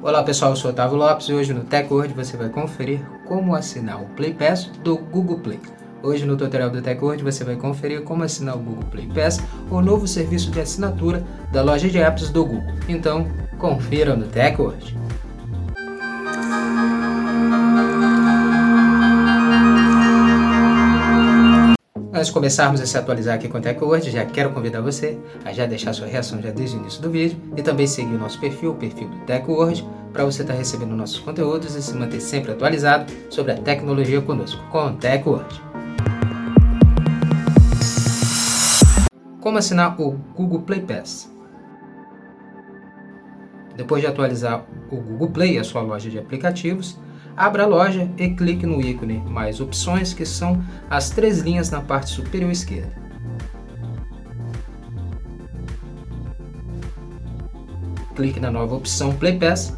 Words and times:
Olá 0.00 0.22
pessoal, 0.22 0.52
eu 0.52 0.56
sou 0.56 0.70
Otávio 0.70 0.96
Lopes 0.96 1.28
e 1.28 1.32
hoje 1.32 1.52
no 1.52 1.64
TechWord 1.64 2.14
você 2.14 2.36
vai 2.36 2.48
conferir 2.48 3.00
como 3.26 3.52
assinar 3.52 4.00
o 4.00 4.06
Play 4.10 4.32
Pass 4.32 4.66
do 4.84 4.96
Google 4.96 5.40
Play. 5.40 5.58
Hoje 6.04 6.24
no 6.24 6.36
tutorial 6.36 6.70
do 6.70 6.80
TechWord 6.80 7.24
você 7.24 7.42
vai 7.42 7.56
conferir 7.56 8.04
como 8.04 8.22
assinar 8.22 8.54
o 8.54 8.60
Google 8.60 8.84
Play 8.92 9.08
Pass, 9.08 9.40
o 9.68 9.80
novo 9.80 10.06
serviço 10.06 10.52
de 10.52 10.60
assinatura 10.60 11.24
da 11.50 11.62
loja 11.62 11.88
de 11.88 11.98
apps 11.98 12.30
do 12.30 12.46
Google. 12.46 12.72
Então, 12.88 13.26
confira 13.58 14.14
no 14.14 14.28
TechWord. 14.28 14.96
De 22.18 22.32
começarmos 22.32 22.80
a 22.80 22.86
se 22.86 22.98
atualizar 22.98 23.36
aqui 23.36 23.48
com 23.48 23.58
o 23.58 23.60
TechWord, 23.60 24.10
já 24.10 24.24
quero 24.24 24.50
convidar 24.50 24.80
você 24.80 25.16
a 25.44 25.52
já 25.52 25.66
deixar 25.66 25.92
sua 25.92 26.08
reação 26.08 26.42
já 26.42 26.50
desde 26.50 26.76
o 26.76 26.80
início 26.80 27.00
do 27.00 27.10
vídeo 27.10 27.40
e 27.56 27.62
também 27.62 27.86
seguir 27.86 28.14
o 28.14 28.18
nosso 28.18 28.40
perfil, 28.40 28.72
o 28.72 28.74
perfil 28.74 29.08
do 29.08 29.18
TechWord, 29.18 29.86
para 30.12 30.24
você 30.24 30.42
estar 30.42 30.52
tá 30.52 30.58
recebendo 30.58 30.96
nossos 30.96 31.20
conteúdos 31.20 31.76
e 31.76 31.80
se 31.80 31.94
manter 31.94 32.20
sempre 32.20 32.50
atualizado 32.50 33.10
sobre 33.30 33.52
a 33.52 33.56
tecnologia 33.56 34.20
conosco, 34.20 34.60
com 34.68 34.86
o 34.86 34.96
TechWord. 34.96 35.62
Como 39.40 39.56
assinar 39.56 39.98
o 40.00 40.10
Google 40.34 40.62
Play 40.62 40.80
Pass? 40.80 41.32
Depois 43.76 44.02
de 44.02 44.08
atualizar 44.08 44.66
o 44.90 44.96
Google 44.96 45.30
Play, 45.30 45.56
a 45.56 45.62
sua 45.62 45.82
loja 45.82 46.10
de 46.10 46.18
aplicativos, 46.18 46.98
Abra 47.38 47.62
a 47.62 47.66
loja 47.68 48.10
e 48.18 48.30
clique 48.30 48.66
no 48.66 48.80
ícone 48.80 49.18
Mais 49.20 49.60
Opções, 49.60 50.12
que 50.12 50.26
são 50.26 50.60
as 50.90 51.10
três 51.10 51.38
linhas 51.38 51.70
na 51.70 51.80
parte 51.80 52.10
superior 52.10 52.50
esquerda. 52.50 52.90
Clique 58.16 58.40
na 58.40 58.50
nova 58.50 58.74
opção 58.74 59.14
Play 59.14 59.38
Pass. 59.38 59.72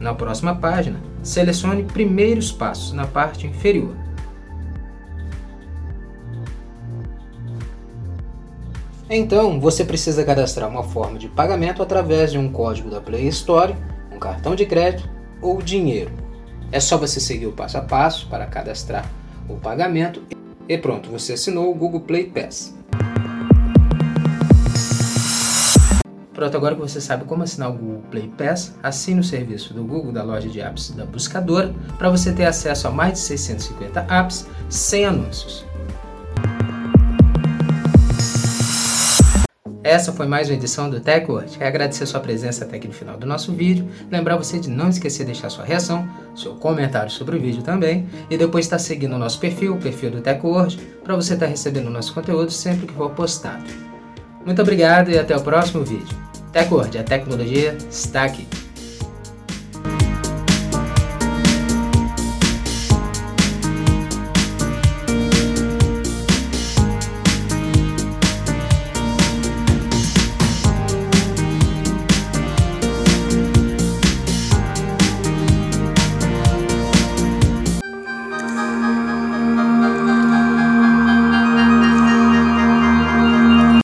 Na 0.00 0.14
próxima 0.14 0.54
página, 0.54 0.98
selecione 1.22 1.82
Primeiros 1.82 2.50
Passos 2.50 2.94
na 2.94 3.06
parte 3.06 3.46
inferior. 3.46 3.94
Então, 9.08 9.60
você 9.60 9.84
precisa 9.84 10.24
cadastrar 10.24 10.68
uma 10.68 10.82
forma 10.82 11.16
de 11.16 11.28
pagamento 11.28 11.80
através 11.80 12.32
de 12.32 12.38
um 12.38 12.50
código 12.50 12.90
da 12.90 13.00
Play 13.00 13.28
Store, 13.28 13.74
um 14.12 14.18
cartão 14.18 14.56
de 14.56 14.66
crédito 14.66 15.08
ou 15.40 15.62
dinheiro. 15.62 16.10
É 16.72 16.80
só 16.80 16.98
você 16.98 17.20
seguir 17.20 17.46
o 17.46 17.52
passo 17.52 17.78
a 17.78 17.82
passo 17.82 18.28
para 18.28 18.46
cadastrar 18.46 19.08
o 19.48 19.54
pagamento 19.54 20.20
e 20.68 20.76
pronto, 20.76 21.08
você 21.08 21.34
assinou 21.34 21.70
o 21.70 21.74
Google 21.74 22.00
Play 22.00 22.24
Pass. 22.24 22.74
Pronto, 26.34 26.56
agora 26.56 26.74
que 26.74 26.80
você 26.80 27.00
sabe 27.00 27.24
como 27.24 27.44
assinar 27.44 27.70
o 27.70 27.74
Google 27.74 28.02
Play 28.10 28.30
Pass, 28.36 28.74
assine 28.82 29.20
o 29.20 29.24
serviço 29.24 29.72
do 29.72 29.84
Google 29.84 30.12
da 30.12 30.24
loja 30.24 30.48
de 30.48 30.60
apps 30.60 30.90
da 30.90 31.06
buscadora 31.06 31.72
para 31.96 32.10
você 32.10 32.32
ter 32.32 32.44
acesso 32.44 32.88
a 32.88 32.90
mais 32.90 33.12
de 33.12 33.18
650 33.20 34.00
apps 34.10 34.46
sem 34.68 35.06
anúncios. 35.06 35.65
Essa 39.86 40.12
foi 40.12 40.26
mais 40.26 40.48
uma 40.48 40.56
edição 40.56 40.90
do 40.90 40.98
TechWord. 40.98 41.58
Quero 41.58 41.68
agradecer 41.68 42.06
sua 42.06 42.18
presença 42.18 42.64
até 42.64 42.76
aqui 42.76 42.88
no 42.88 42.92
final 42.92 43.16
do 43.16 43.24
nosso 43.24 43.52
vídeo. 43.52 43.88
Lembrar 44.10 44.36
você 44.36 44.58
de 44.58 44.68
não 44.68 44.88
esquecer 44.88 45.20
de 45.20 45.26
deixar 45.26 45.48
sua 45.48 45.64
reação, 45.64 46.08
seu 46.34 46.56
comentário 46.56 47.08
sobre 47.08 47.36
o 47.36 47.40
vídeo 47.40 47.62
também. 47.62 48.04
E 48.28 48.36
depois 48.36 48.64
estar 48.64 48.80
seguindo 48.80 49.14
o 49.14 49.18
nosso 49.18 49.38
perfil, 49.38 49.74
o 49.74 49.78
perfil 49.78 50.10
do 50.10 50.20
TechWord, 50.20 50.76
para 51.04 51.14
você 51.14 51.34
estar 51.34 51.46
recebendo 51.46 51.86
o 51.86 51.90
nosso 51.90 52.12
conteúdo 52.12 52.50
sempre 52.50 52.88
que 52.88 52.94
for 52.94 53.10
postado. 53.10 53.62
Muito 54.44 54.60
obrigado 54.60 55.08
e 55.12 55.20
até 55.20 55.36
o 55.36 55.40
próximo 55.40 55.84
vídeo. 55.84 56.18
TechWord, 56.50 56.98
a 56.98 57.04
tecnologia 57.04 57.78
está 57.88 58.24
aqui. 58.24 58.65